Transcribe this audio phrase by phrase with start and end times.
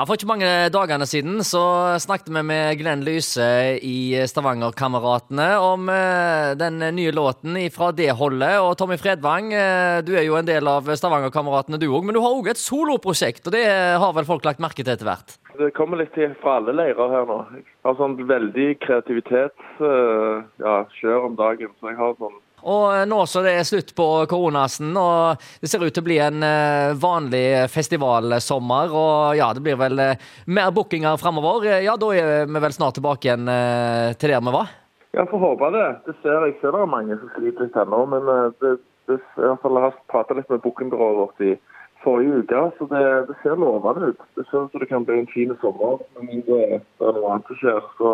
[0.00, 1.60] Ja, For ikke mange dagene siden så
[2.00, 3.44] snakket vi med Glenn Lyse
[3.84, 8.62] i Stavangerkameratene om eh, den nye låten fra det holdet.
[8.64, 12.22] Og Tommy Fredvang, eh, du er jo en del av Stavangerkameratene du òg, men du
[12.24, 13.66] har òg et soloprosjekt, og det
[14.00, 15.36] har vel folk lagt merke til etter hvert?
[15.58, 17.40] Det kommer litt til fra alle leirer her nå.
[17.56, 21.74] Jeg har sånn veldig kreativitetskjør ja, kjør om dagen.
[21.80, 25.80] så jeg har sånn og nå som det er slutt på koronasen, og det ser
[25.80, 30.68] ut til å bli en eh, vanlig festivalsommer, og ja, det blir vel eh, mer
[30.76, 34.76] bookinger framover, ja, da er vi vel snart tilbake igjen eh, til der vi var?
[35.16, 35.88] Ja, får håpe det.
[36.06, 38.28] Det ser jeg ser det er mange som sliter litt ennå, men
[38.60, 38.76] det,
[39.08, 41.56] det, jeg har pratet litt med bookingbyrået vårt i
[42.04, 44.26] forrige uke, så det, det ser lovende ut.
[44.36, 47.32] Det ser ut som det kan bli en fin sommer, men det, det er noe
[47.34, 47.88] annet som skjer.
[47.98, 48.12] Så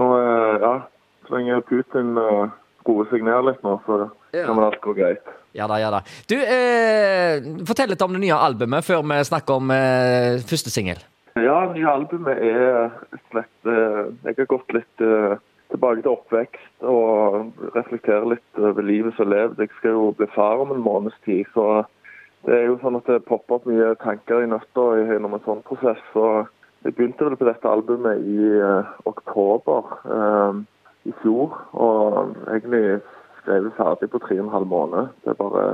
[0.00, 0.12] nå,
[0.62, 0.74] ja,
[1.26, 2.14] så lenge Putin
[2.86, 4.46] roe seg ned litt nå, så ja.
[4.46, 5.34] kan alt gå greit.
[5.56, 6.02] Ja da, ja da.
[6.28, 11.00] Du, eh, fortell litt om det nye albumet før vi snakker om eh, første singel.
[11.36, 12.92] Ja, det nye albumet er
[13.30, 15.36] slett eh, Jeg har gått litt eh,
[15.72, 19.60] tilbake til oppvekst og reflekterer litt over livet som levd.
[19.60, 21.84] Jeg skal jo bli far om en måneds tid, så
[22.46, 25.64] det er jo sånn at det popper opp mye tanker i nøtta gjennom en sånn
[25.66, 26.02] prosess.
[26.12, 26.46] så
[26.84, 29.88] jeg begynte vel på dette albumet i uh, oktober.
[30.06, 30.62] Uh,
[31.06, 31.54] i fjor.
[31.72, 33.00] Og egentlig
[33.40, 35.12] skrev jeg ferdig på tre og en halv måned.
[35.24, 35.66] Det bare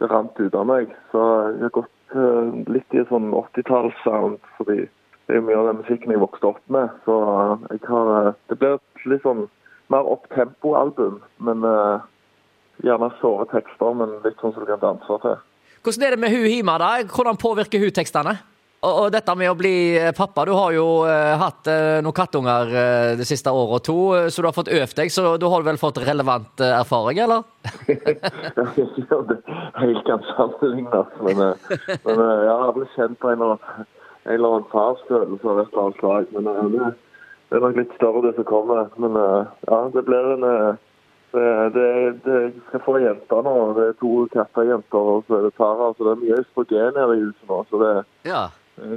[0.00, 0.94] det rant ut av meg.
[1.12, 1.24] Så
[1.56, 5.82] jeg har gått uh, litt i sånn 80-tallssound, fordi det er jo mye av den
[5.82, 6.88] musikken jeg vokste opp med.
[7.04, 7.18] Så
[7.70, 9.46] jeg har Det blir et litt sånn
[9.90, 11.64] mer opptempo-album, men
[12.86, 15.38] gjerne såre tekster, men litt sånn som du kan danse til.
[15.80, 16.88] Hvordan er det med hun hjemme, da?
[17.08, 18.36] Hvordan påvirker hun tekstene?
[18.80, 22.70] Og, dette med å bli eh, pappa, du har jo uh, hatt uh, noen kattunger
[23.18, 23.96] det siste året og to,
[24.32, 27.44] så du har fått øvd deg, så du har vel fått relevant erfaring, eller?
[27.90, 28.64] ja,
[29.28, 29.38] det
[29.82, 31.42] helt kan sammenlignes, men,
[32.08, 36.32] men jeg har blitt kjent på en eller annen, farsfølelse av et eller annet slag.
[36.36, 36.90] Men det,
[37.58, 38.88] er nok litt større det som kommer.
[39.00, 40.48] Men ja, det blir en
[41.32, 41.88] det, det,
[42.24, 43.56] det, skal få jenter nå.
[43.76, 45.92] Det er to kattejenter og så er det Tara.
[45.94, 47.60] Så det er mye østrogen her i huset nå.
[47.70, 47.92] så det
[48.30, 48.48] ja.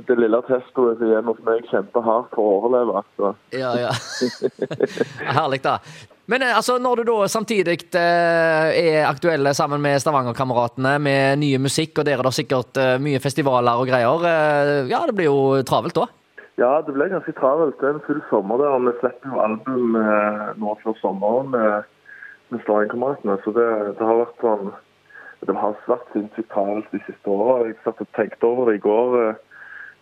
[0.07, 3.01] Det lille testoet som igjen hos meg kjempehardt for å overleve.
[3.19, 3.33] Så.
[3.51, 3.91] Ja, ja.
[5.35, 5.79] Herlig, da.
[6.31, 11.59] Men eh, altså, når du da samtidig eh, er aktuelle sammen med Stavanger-kameratene med nye
[11.59, 15.65] musikk, og dere da sikkert eh, mye festivaler og greier, eh, ja, det blir jo
[15.67, 16.07] travelt da?
[16.61, 17.75] Ja, det ble ganske travelt.
[17.81, 18.71] Det er en full sommer der.
[18.77, 21.57] og Vi slipper jo album eh, nå før sommeren
[22.53, 23.37] med, Stavanger-kameratene.
[23.43, 23.67] Så det,
[23.99, 24.73] det, har vært sånn
[25.43, 27.65] Det har vært sinnssykt travelt de siste åra.
[27.67, 29.17] Jeg satt og tenkte over det i går.
[29.19, 29.41] Eh,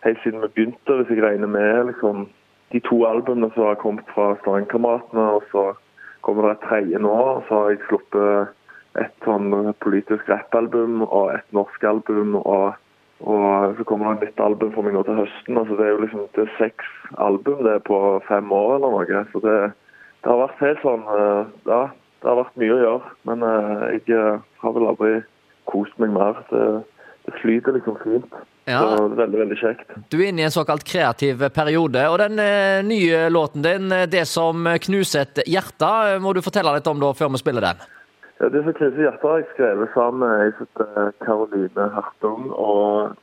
[0.06, 2.28] helt siden vi begynte, hvis jeg regner med liksom,
[2.74, 5.72] de to albumene som har kommet fra Stavanger-kameratene, og så
[6.22, 7.12] kommer det et tredje nå.
[7.12, 8.52] og Så har jeg sluppet
[9.00, 9.52] et sånn
[9.82, 12.36] politisk rappalbum og et norsk album.
[12.40, 12.74] Og,
[13.24, 15.58] og, så kommer det et nytt album for meg nå til høsten.
[15.58, 16.92] altså Det er jo liksom det er seks
[17.28, 17.98] album det er på
[18.28, 19.24] fem år eller noe.
[19.32, 19.58] Så det,
[20.22, 21.82] det har vært helt sånn eh, Ja,
[22.62, 23.12] mye å gjøre.
[23.28, 25.12] Men eh, jeg eh, har vel aldri
[25.70, 26.40] kost meg mer.
[26.50, 26.66] Det,
[27.26, 28.36] det flyter liksom fint.
[28.70, 28.82] Ja.
[28.82, 29.96] Så veldig, veldig kjekt.
[30.12, 32.04] Du er inne i en såkalt kreativ periode.
[32.10, 36.86] Og den eh, nye låten din, 'Det som knuser et hjerte', må du fortelle litt
[36.86, 37.82] om da, før vi spiller den?
[38.38, 43.18] Ja, 'Det som knuser hjertet' har jeg skrevet sammen med heter Caroline Hartung og,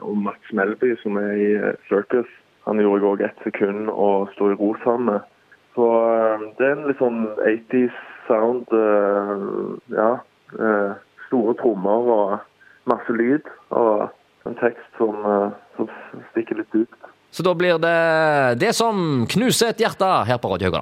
[0.00, 1.50] og Max Melby, som er i
[1.88, 2.28] Circus.
[2.68, 5.20] Han gjorde jeg òg ett sekund og sto i ro sammen med.
[5.74, 5.86] Så
[6.58, 8.66] det er en litt sånn 80s sound.
[8.72, 10.10] Eh, ja.
[11.28, 12.32] store trommer og
[12.90, 13.46] masse lyd.
[13.70, 14.10] og
[14.44, 15.90] en tekst som, eh, som
[16.32, 17.10] stikker litt ut.
[17.32, 20.80] Så da blir det det som knuser et hjerte her på Radio Høgland.